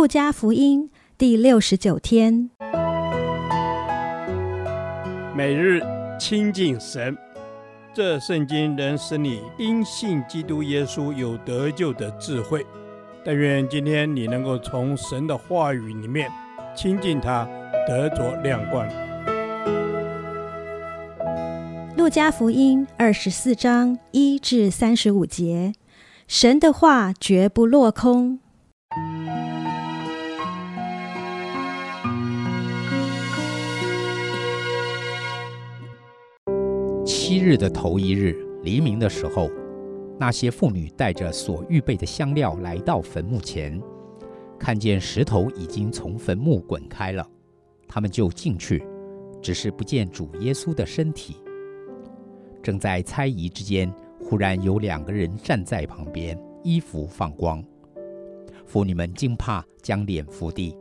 [0.00, 2.48] 路加福音第六十九天，
[5.36, 5.82] 每日
[6.18, 7.14] 亲近神，
[7.92, 12.64] 这圣经能使你因信基督耶稣有得救的智慧。
[13.22, 16.30] 但愿今天你能够从神的话语里面
[16.74, 17.46] 亲近他，
[17.86, 18.88] 得着亮光。
[21.94, 25.74] 路加福音二十四章一至三十五节，
[26.26, 28.40] 神的话绝不落空。
[37.30, 38.34] 七日的头一日，
[38.64, 39.48] 黎明的时候。
[40.18, 43.80] 那些妇女带着所预备的香料来到坟墓前，
[44.58, 47.24] 看见石头已经从坟墓滚开了，
[47.86, 48.84] 他们就进去，
[49.40, 51.36] 只是不见主耶稣的身体。
[52.60, 57.62] 正在猜疑之间，忽然有两个人站在旁边，衣服放光。
[58.66, 60.76] 妇女们惊怕，将脸伏地。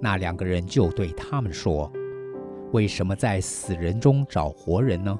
[0.00, 1.92] 那两个人就对他们说
[2.70, 5.18] ：“为什么在死人中找活人呢？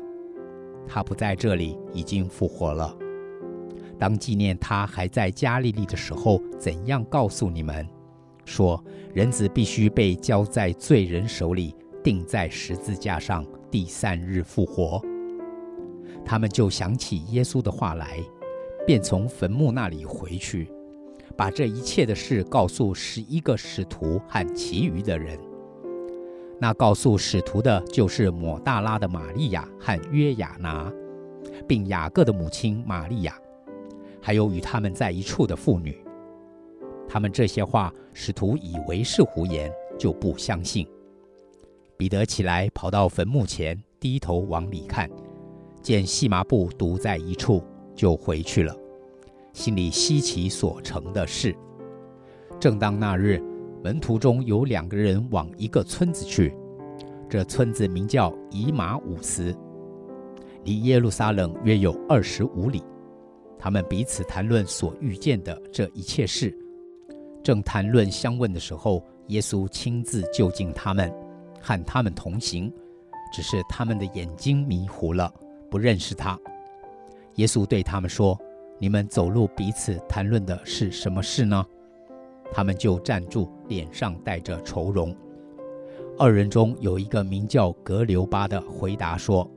[0.88, 2.96] 他不在这里，已经复活了。”
[3.98, 7.86] 当纪念他还在加利利的时候，怎样告诉你们，
[8.44, 15.02] 说人子必须被交在罪人手里，钉在十字架上，第三日复活。
[16.24, 18.20] 他们就想起耶稣的话来，
[18.86, 20.70] 便从坟墓那里回去，
[21.36, 25.36] 把这一切的事告诉十一个使徒和其余的人。
[26.60, 30.92] 那告诉使徒的，就是抹大拉的玛利亚和约亚拿，
[31.66, 33.38] 并雅各的母亲玛利亚。
[34.20, 35.96] 还有与他们在一处的妇女，
[37.08, 40.86] 他们这些话，使徒以为是胡言，就不相信。
[41.96, 45.08] 彼得起来，跑到坟墓前，低头往里看，
[45.80, 47.62] 见细麻布独在一处，
[47.94, 48.76] 就回去了，
[49.52, 51.54] 心里稀奇所成的事。
[52.60, 53.40] 正当那日，
[53.82, 56.54] 门徒中有两个人往一个村子去，
[57.28, 59.56] 这村子名叫以马忤斯，
[60.64, 62.82] 离耶路撒冷约有二十五里。
[63.58, 66.56] 他们彼此谈论所遇见的这一切事，
[67.42, 71.12] 正谈论相问的时候，耶稣亲自就近他们，
[71.60, 72.72] 和他们同行，
[73.32, 75.32] 只是他们的眼睛迷糊了，
[75.70, 76.38] 不认识他。
[77.34, 78.36] 耶稣对他们说
[78.80, 81.64] ：“你们走路彼此谈论的是什么事呢？”
[82.50, 85.14] 他们就站住，脸上带着愁容。
[86.18, 89.48] 二人中有一个名叫革流巴的，回答说：“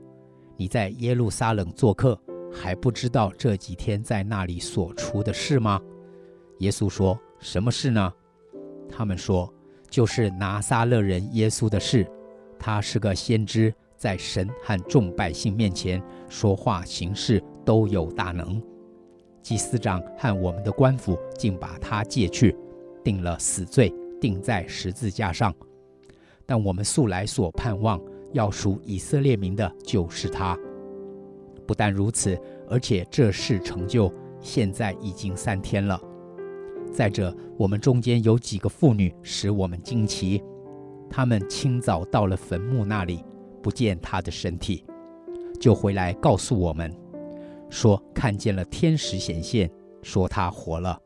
[0.56, 2.20] 你在耶路撒冷做客。”
[2.54, 5.80] 还不知道这几天在那里所出的事吗？
[6.58, 8.14] 耶稣说：“什么事呢？”
[8.92, 9.52] 他们说
[9.90, 12.06] ：“就是拿撒勒人耶稣的事。
[12.60, 18.62] 他是个先知，在神和众百姓面前说话行事都有大能。
[19.42, 22.54] 祭司长和我们的官府竟把他借去，
[23.04, 25.54] 定了死罪，钉在十字架上。
[26.46, 28.02] 但我们素来所盼望
[28.34, 30.58] 要赎以色列民的，就是他。”
[31.66, 36.02] 不但如此，而且这事成就，现在已经三天了。
[36.92, 40.44] 再者，我们中间有几个妇女使我们惊奇，
[41.10, 43.24] 她们清早到了坟墓那里，
[43.62, 44.84] 不见他的身体，
[45.60, 46.94] 就回来告诉我们，
[47.70, 51.00] 说看见了天使显现，说他活了。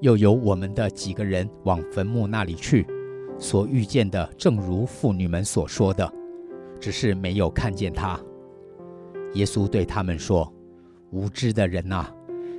[0.00, 2.86] 又有我们的几个人往坟墓那里去，
[3.38, 6.10] 所遇见的正如妇女们所说的，
[6.78, 8.18] 只是没有看见他。
[9.34, 10.50] 耶稣对他们说
[11.10, 12.12] ：“无知的人啊，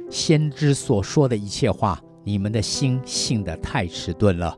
[0.10, 4.58] 先知所说的一切话，你们的心信得太迟钝了。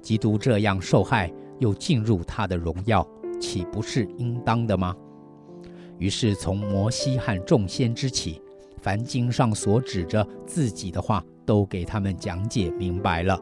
[0.00, 3.06] 基督这样受害，又进入他的荣耀，
[3.40, 4.94] 岂不是应当的吗？”
[5.98, 8.42] 于是从摩西和众先知起，
[8.80, 13.38] 凡经上所指着自己的话，都给他们讲解明白了。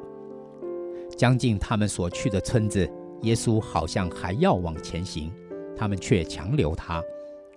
[1.16, 2.91] 将近他们所去的村子，
[3.22, 5.32] 耶稣好像还要往前行，
[5.76, 7.00] 他们却强留他。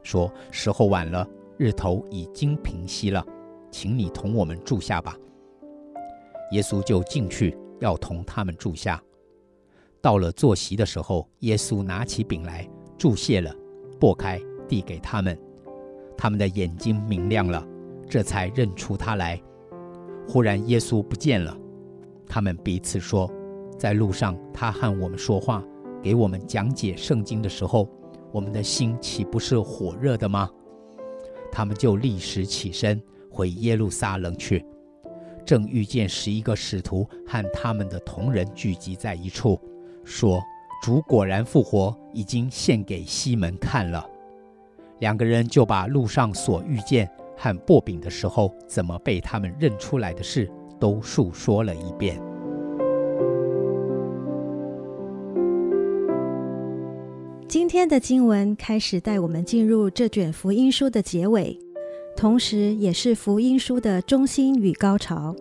[0.04, 1.28] 说：“时候晚了，
[1.58, 3.26] 日头已经平西了，
[3.72, 5.18] 请你同我们住下吧。”
[6.54, 9.02] 耶稣就进去，要同他们住下。
[10.04, 13.52] 到了坐席的时候，耶稣拿起饼来，祝谢了，
[14.00, 15.36] 擘开，递给他们。
[16.16, 17.68] 他们的眼睛明亮了，
[18.08, 19.42] 这才认出他来。
[20.28, 21.58] 忽然耶稣不见了，
[22.28, 23.32] 他们彼此说
[23.78, 25.64] ：“在路上，他和我们说话，
[26.02, 27.90] 给我们讲解圣经的时候。”
[28.34, 30.50] 我们的心岂不是火热的吗？
[31.52, 33.00] 他们就立时起身
[33.30, 34.66] 回耶路撒冷去，
[35.46, 39.62] 正遇见十一个使徒和他们的同人聚集在一处，
[40.04, 40.42] 说
[40.82, 44.04] ：“主果然复活，已经献给西门看了。”
[44.98, 47.08] 两个人就把路上所遇见
[47.44, 50.50] 看薄饼的时候怎么被他们认出来的事
[50.80, 52.18] 都述说了一遍。
[57.46, 61.60] 今天的经文开始带我们进入这卷福音书的结尾
[62.16, 65.36] 同时也是福音书的中心与高潮。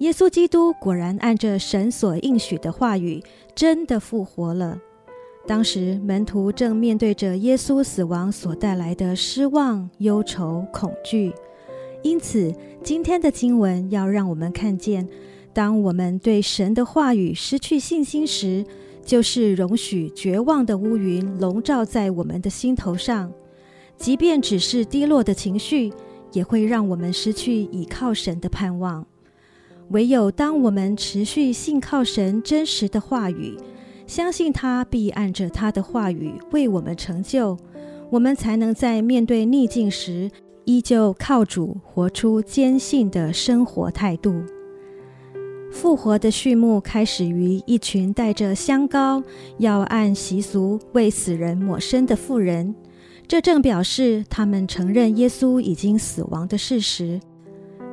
[0.00, 3.22] 耶稣基督果然按着神所应许的话语
[3.54, 4.78] 真的复活了。
[5.46, 11.32] 当时门徒正面对着耶稣死亡所带来的失望、忧愁、恐惧，
[12.02, 12.50] 因此
[12.82, 15.06] 今天的经文要让我们看见，
[15.52, 18.64] 当我们对神的话语失去信心时，
[19.04, 23.30] 就是容许绝望的乌云笼罩在我们的心头上，
[23.98, 25.92] 即便只是低落的情绪，
[26.32, 29.06] 也会让我们失去倚靠神的盼望。
[29.90, 33.58] 唯有当我们持续信靠神真实的话语，
[34.06, 37.56] 相信他必按着他的话语为我们成就，
[38.10, 40.30] 我们才能在面对逆境时，
[40.64, 44.34] 依旧靠主活出坚信的生活态度。
[45.72, 49.22] 复活的序幕开始于一群带着香膏，
[49.58, 52.74] 要按习俗为死人抹身的妇人，
[53.26, 57.20] 这正表示他们承认耶稣已经死亡的事实。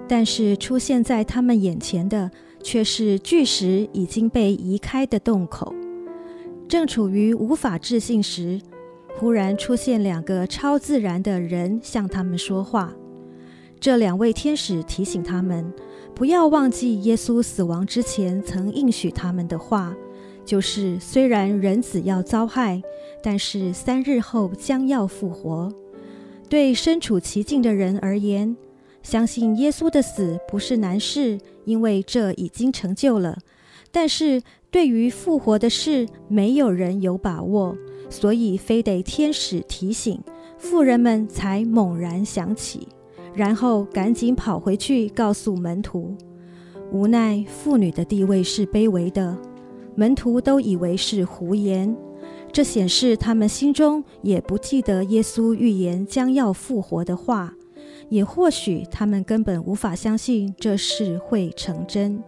[0.07, 2.29] 但是出现在他们眼前的，
[2.61, 5.73] 却是巨石已经被移开的洞口。
[6.71, 8.57] 正处于无法置信时，
[9.17, 12.93] 忽然出现两个超自然的人向他们说话。
[13.77, 15.69] 这两位天使提醒他们，
[16.15, 19.93] 不要忘记耶稣死亡之前曾应许他们的话，
[20.45, 22.81] 就是虽然人子要遭害，
[23.21, 25.69] 但是三日后将要复活。
[26.47, 28.55] 对身处其境的人而言，
[29.03, 33.39] 相信耶稣的死不是难事，因为这已经成就了。
[33.93, 34.41] 但是，
[34.71, 37.75] 对于复活的事，没有人有把握，
[38.09, 40.17] 所以非得天使提醒，
[40.57, 42.87] 妇人们才猛然想起，
[43.35, 46.15] 然后赶紧跑回去告诉门徒。
[46.89, 49.37] 无奈妇女的地位是卑微的，
[49.93, 51.93] 门徒都以为是胡言，
[52.53, 57.53] 这显示他们心中也不记得耶稣预言将要复活的话，
[58.07, 62.23] 也或许他们根本无法相信这事会成真。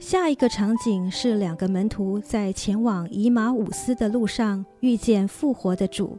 [0.00, 6.16] 下一个场景是两个门徒在前往以马忤斯的路上遇见复活的主，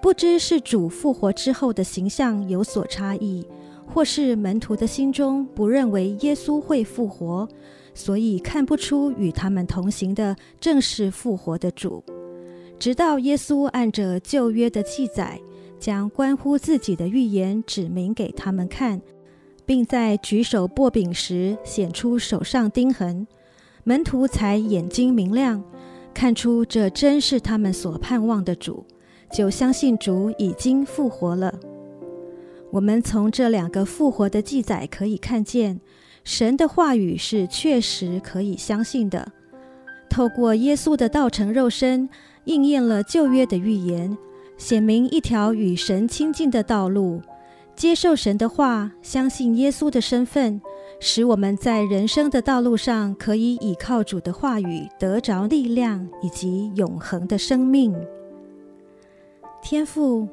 [0.00, 3.46] 不知是主复活之后的形象有所差异，
[3.86, 7.46] 或是门徒的心中不认为耶稣会复活，
[7.92, 12.02] 所以看不出与他们同行的正是复活的主。
[12.78, 15.38] 直到耶稣按着旧约的记载，
[15.78, 19.02] 将关乎自己的预言指明给他们看。
[19.66, 23.26] 并在举手握柄时显出手上钉痕，
[23.82, 25.62] 门徒才眼睛明亮，
[26.14, 28.86] 看出这真是他们所盼望的主，
[29.30, 31.52] 就相信主已经复活了。
[32.70, 35.80] 我们从这两个复活的记载可以看见，
[36.24, 39.32] 神的话语是确实可以相信的。
[40.08, 42.08] 透过耶稣的道成肉身，
[42.44, 44.16] 应验了旧约的预言，
[44.56, 47.20] 显明一条与神亲近的道路。
[47.76, 50.62] 接受神的话，相信耶稣的身份，
[50.98, 57.94] 使我们在人生的道路上可以倚靠主的话语，得着力量以及永恒的生命。
[59.62, 60.26] 天父，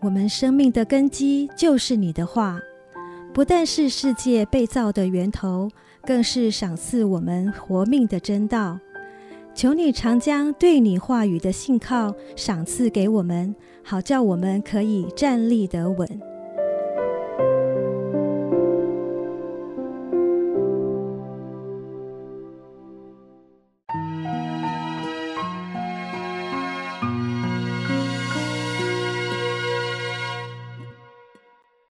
[0.00, 2.58] 我们生命的根基就是你的话，
[3.32, 5.70] 不但是世界被造的源头，
[6.04, 8.80] 更是赏赐我们活命的真道。
[9.54, 13.54] 求你常将对你话语的信靠赏赐给我们，
[13.84, 16.31] 好叫我们可以站立得稳。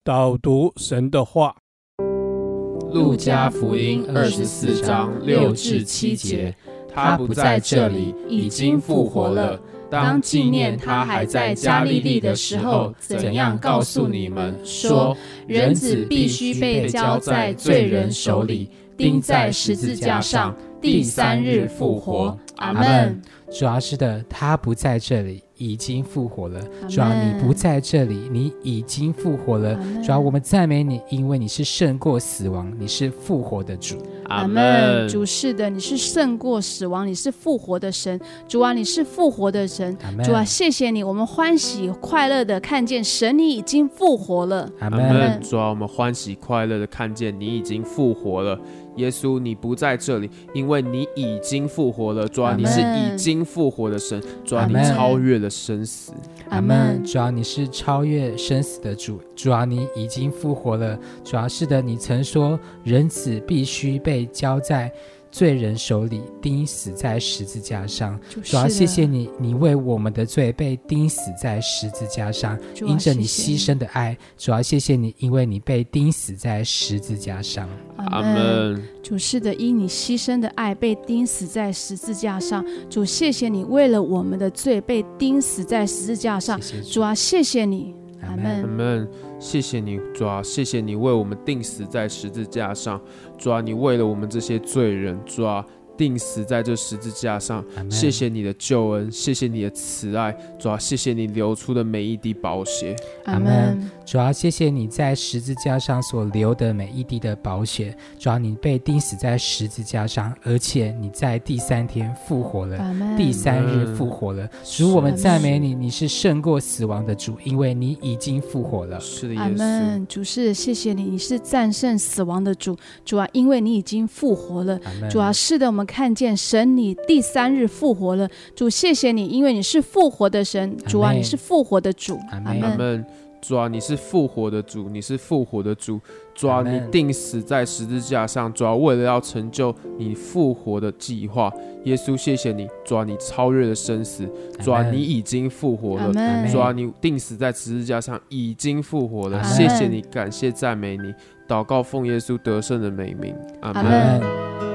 [0.05, 1.55] 导读神的话，
[2.93, 6.55] 《路加福音》二十四章六至七节，
[6.88, 9.59] 他不在这里，已经复活了。
[9.89, 22.38] 当纪念他还在加利利的时候，怎样告诉你们说，人子必须被交在罪人手里，钉在十字架上，第三日复活。
[22.57, 23.21] 阿门。
[23.51, 25.41] 主要是的，他不在这里。
[25.57, 26.59] 已经复活了，
[26.89, 29.74] 主要你不在这里，你已经复活了。
[30.03, 33.95] 主要我们赞美你，因为你是胜过死亡，你是复活的主。
[34.25, 35.07] 阿门。
[35.07, 38.19] 主是的，你是胜过死亡，你是复活的神。
[38.50, 39.97] 主啊，你是复活的神。
[40.25, 44.69] 主啊，谢谢你，我们欢喜快乐的看见神，你已经复活了。
[44.81, 45.39] 阿门。
[45.41, 48.59] 主啊，我们欢喜快乐的看见你已经复活了。
[48.97, 52.27] 耶稣，你不在这里，因为你已经复活了。
[52.27, 54.21] 主啊，你是已经复活的神。
[54.43, 56.13] 主啊，你超越了生死。
[56.49, 57.03] 阿门。
[57.03, 59.19] 主啊，你是超越生死的主。
[59.35, 60.97] 主啊，你已经复活了。
[61.23, 64.91] 主啊，是的，你曾说人子必须被交在
[65.35, 68.17] 罪人手里钉死在十字架上。
[68.29, 74.17] 主要，谢谢你，你为我们的罪被钉死在十字架上，因着你牺牲的爱。
[74.37, 77.67] 主要，谢谢你，因为你被钉死在十字架上。
[77.97, 78.81] 阿门。
[79.03, 82.65] 主是的，因你牺牲的爱被钉死在十字架上。
[82.89, 86.61] 主，谢谢你为了我们的罪被钉死在十字架上。
[86.61, 87.93] 谢谢主，主啊，谢谢你。
[88.21, 88.61] 阿门。
[88.61, 89.09] 阿门。
[89.45, 92.99] 谢谢你，主啊，谢谢你为我们钉死在十字架上。
[93.37, 95.63] 主啊，你为了我们这些罪人，主啊。
[95.97, 103.89] 钉死在这十字架上，谢谢你的救恩，谢谢你的慈爱，主啊，谢谢你流出的每一滴宝血，阿门。
[104.05, 112.77] 主啊，谢谢你在十字架上所流的每一滴的宝血，主啊，你被钉死在十字架上，而且你在第三天复活了，
[113.17, 114.47] 第三日复活了。
[114.63, 118.99] 主，我们赞美你，你是胜过死亡的主，因为你已经复活了。
[118.99, 119.35] 是的。
[119.39, 120.05] 阿门。
[120.07, 124.79] 主是谢谢你，你是战胜死亡的主，主啊，因为你已经复活了。
[125.09, 125.84] 主啊，是的，我们。
[125.85, 133.05] 看见神，你第三日复活了，主，谢谢你，因为你是复活的神，主啊，你是复活的主，阿门。
[133.41, 136.01] 主啊，你是复活的主，你是复活的主，
[136.33, 144.27] 主啊，你定死在十字架上，主啊，为了要成就你复活的计划，耶稣，谢谢你，主啊，你超越了生死，
[144.63, 146.11] 主啊，你已经复活了，
[146.51, 151.13] 主啊，你定死在十字架上已经复活了，谢谢你，感谢赞美你，
[151.47, 154.75] 祷告奉耶稣得胜的美名，阿门。